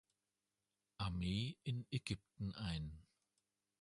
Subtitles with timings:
[0.97, 3.03] Armee in Ägypten ein.